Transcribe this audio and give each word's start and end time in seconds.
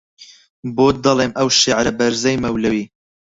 بۆت 0.75 0.95
دەڵێم 1.05 1.31
ئەو 1.37 1.47
شێعرە 1.59 1.91
بەرزەی 1.99 2.41
مەولەوی 2.43 2.85